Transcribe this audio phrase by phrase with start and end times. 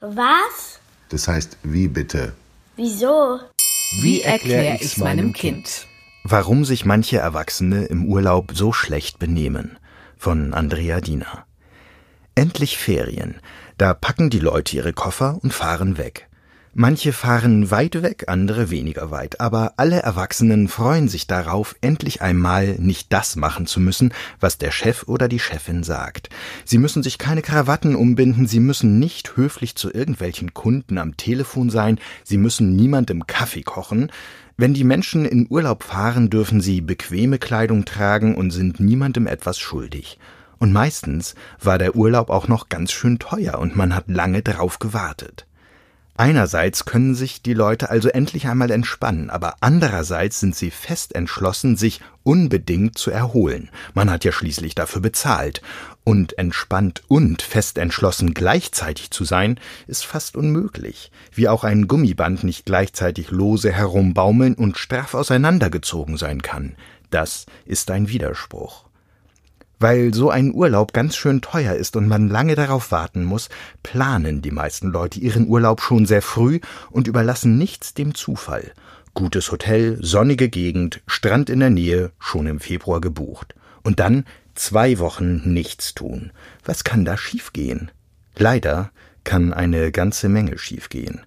[0.00, 0.80] Was?
[1.10, 2.32] Das heißt, wie bitte?
[2.76, 3.38] Wieso?
[4.00, 5.86] Wie erkläre ich's meinem Kind?
[6.24, 9.78] Warum sich manche Erwachsene im Urlaub so schlecht benehmen.
[10.16, 11.44] Von Andrea Diener.
[12.34, 13.40] Endlich Ferien.
[13.76, 16.29] Da packen die Leute ihre Koffer und fahren weg.
[16.72, 22.76] Manche fahren weit weg, andere weniger weit, aber alle Erwachsenen freuen sich darauf, endlich einmal
[22.78, 26.28] nicht das machen zu müssen, was der Chef oder die Chefin sagt.
[26.64, 31.70] Sie müssen sich keine Krawatten umbinden, sie müssen nicht höflich zu irgendwelchen Kunden am Telefon
[31.70, 34.12] sein, sie müssen niemandem Kaffee kochen.
[34.56, 39.58] Wenn die Menschen in Urlaub fahren, dürfen sie bequeme Kleidung tragen und sind niemandem etwas
[39.58, 40.20] schuldig.
[40.58, 44.78] Und meistens war der Urlaub auch noch ganz schön teuer und man hat lange drauf
[44.78, 45.46] gewartet.
[46.20, 51.78] Einerseits können sich die Leute also endlich einmal entspannen, aber andererseits sind sie fest entschlossen,
[51.78, 53.70] sich unbedingt zu erholen.
[53.94, 55.62] Man hat ja schließlich dafür bezahlt.
[56.04, 62.44] Und entspannt und fest entschlossen gleichzeitig zu sein, ist fast unmöglich, wie auch ein Gummiband
[62.44, 66.76] nicht gleichzeitig lose herumbaumeln und straff auseinandergezogen sein kann.
[67.08, 68.89] Das ist ein Widerspruch.
[69.80, 73.48] Weil so ein Urlaub ganz schön teuer ist und man lange darauf warten muss,
[73.82, 78.72] planen die meisten Leute ihren Urlaub schon sehr früh und überlassen nichts dem Zufall.
[79.14, 83.54] Gutes Hotel, sonnige Gegend, Strand in der Nähe, schon im Februar gebucht.
[83.82, 86.30] Und dann zwei Wochen nichts tun.
[86.64, 87.90] Was kann da schiefgehen?
[88.36, 88.90] Leider
[89.24, 91.22] kann eine ganze Menge schiefgehen.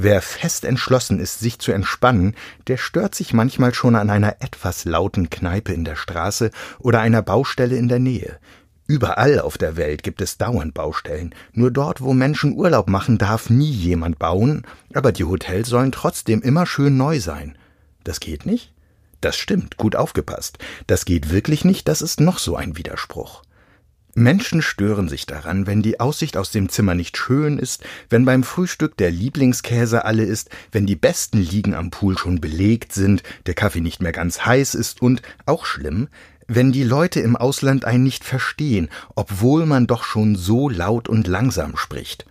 [0.00, 2.36] Wer fest entschlossen ist, sich zu entspannen,
[2.68, 7.20] der stört sich manchmal schon an einer etwas lauten Kneipe in der Straße oder einer
[7.20, 8.38] Baustelle in der Nähe.
[8.86, 11.34] Überall auf der Welt gibt es dauernd Baustellen.
[11.52, 16.42] Nur dort, wo Menschen Urlaub machen, darf nie jemand bauen, aber die Hotels sollen trotzdem
[16.42, 17.58] immer schön neu sein.
[18.04, 18.72] Das geht nicht?
[19.20, 20.58] Das stimmt, gut aufgepasst.
[20.86, 23.42] Das geht wirklich nicht, das ist noch so ein Widerspruch.
[24.18, 28.42] Menschen stören sich daran, wenn die Aussicht aus dem Zimmer nicht schön ist, wenn beim
[28.42, 33.54] Frühstück der Lieblingskäse alle ist, wenn die besten Liegen am Pool schon belegt sind, der
[33.54, 36.08] Kaffee nicht mehr ganz heiß ist und, auch schlimm,
[36.48, 41.26] wenn die Leute im Ausland einen nicht verstehen, obwohl man doch schon so laut und
[41.26, 42.26] langsam spricht.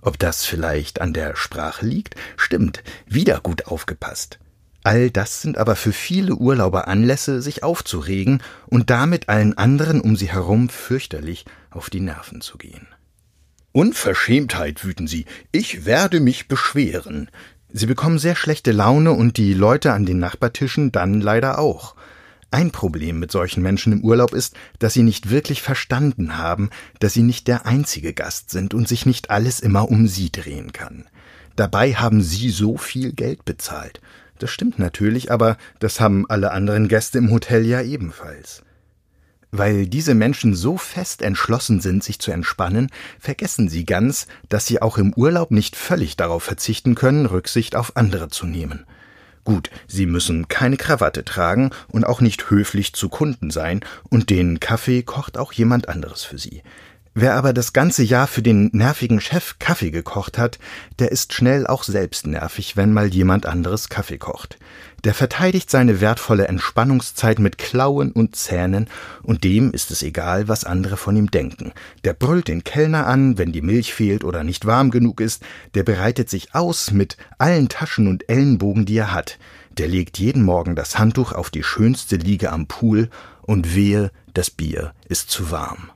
[0.00, 2.14] Ob das vielleicht an der Sprache liegt?
[2.36, 4.38] Stimmt, wieder gut aufgepasst.
[4.84, 10.16] All das sind aber für viele Urlauber Anlässe, sich aufzuregen und damit allen anderen um
[10.16, 12.88] sie herum fürchterlich auf die Nerven zu gehen.
[13.70, 15.24] Unverschämtheit, wüten sie.
[15.50, 17.30] Ich werde mich beschweren.
[17.72, 21.94] Sie bekommen sehr schlechte Laune und die Leute an den Nachbartischen dann leider auch.
[22.50, 26.68] Ein Problem mit solchen Menschen im Urlaub ist, dass sie nicht wirklich verstanden haben,
[26.98, 30.72] dass sie nicht der einzige Gast sind und sich nicht alles immer um sie drehen
[30.72, 31.06] kann.
[31.56, 34.02] Dabei haben sie so viel Geld bezahlt.
[34.42, 38.64] Das stimmt natürlich, aber das haben alle anderen Gäste im Hotel ja ebenfalls.
[39.52, 44.82] Weil diese Menschen so fest entschlossen sind, sich zu entspannen, vergessen sie ganz, dass sie
[44.82, 48.84] auch im Urlaub nicht völlig darauf verzichten können, Rücksicht auf andere zu nehmen.
[49.44, 53.78] Gut, sie müssen keine Krawatte tragen und auch nicht höflich zu Kunden sein,
[54.10, 56.64] und den Kaffee kocht auch jemand anderes für sie.
[57.14, 60.58] Wer aber das ganze Jahr für den nervigen Chef Kaffee gekocht hat,
[60.98, 64.58] der ist schnell auch selbst nervig, wenn mal jemand anderes Kaffee kocht.
[65.04, 68.88] Der verteidigt seine wertvolle Entspannungszeit mit Klauen und Zähnen,
[69.22, 71.72] und dem ist es egal, was andere von ihm denken.
[72.04, 75.42] Der brüllt den Kellner an, wenn die Milch fehlt oder nicht warm genug ist,
[75.74, 79.38] der bereitet sich aus mit allen Taschen und Ellenbogen, die er hat.
[79.76, 83.10] Der legt jeden Morgen das Handtuch auf die schönste Liege am Pool,
[83.42, 85.90] und wehe, das Bier ist zu warm.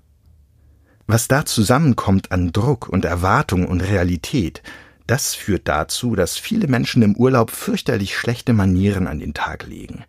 [1.09, 4.63] Was da zusammenkommt an Druck und Erwartung und Realität,
[5.07, 10.05] das führt dazu, dass viele Menschen im Urlaub fürchterlich schlechte Manieren an den Tag legen.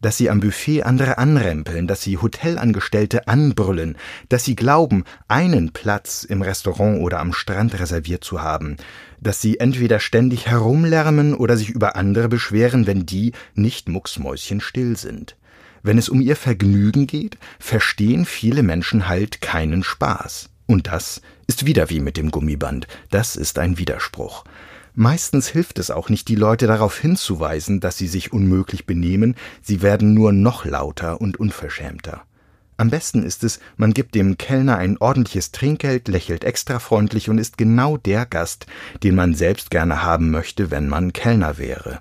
[0.00, 3.98] Dass sie am Buffet andere anrempeln, dass sie Hotelangestellte anbrüllen,
[4.30, 8.78] dass sie glauben, einen Platz im Restaurant oder am Strand reserviert zu haben,
[9.20, 15.36] dass sie entweder ständig herumlärmen oder sich über andere beschweren, wenn die nicht mucksmäuschenstill sind.
[15.82, 20.50] Wenn es um ihr Vergnügen geht, verstehen viele Menschen halt keinen Spaß.
[20.66, 22.86] Und das ist wieder wie mit dem Gummiband.
[23.10, 24.44] Das ist ein Widerspruch.
[24.94, 29.82] Meistens hilft es auch nicht, die Leute darauf hinzuweisen, dass sie sich unmöglich benehmen, sie
[29.82, 32.22] werden nur noch lauter und unverschämter.
[32.76, 37.38] Am besten ist es, man gibt dem Kellner ein ordentliches Trinkgeld, lächelt extra freundlich und
[37.38, 38.66] ist genau der Gast,
[39.02, 42.00] den man selbst gerne haben möchte, wenn man Kellner wäre.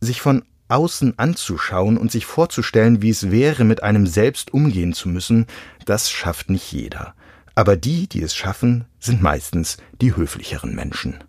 [0.00, 5.08] Sich von außen anzuschauen und sich vorzustellen, wie es wäre, mit einem selbst umgehen zu
[5.08, 5.46] müssen,
[5.84, 7.14] das schafft nicht jeder.
[7.54, 11.24] Aber die, die es schaffen, sind meistens die höflicheren Menschen.